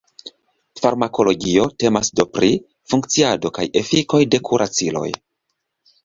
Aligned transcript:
Farmakologio 0.83 1.65
temas 1.83 2.09
do 2.19 2.23
pri 2.37 2.49
funkciado 2.93 3.51
kaj 3.59 3.65
efikoj 3.83 4.23
de 4.37 4.41
kuraciloj. 4.49 5.07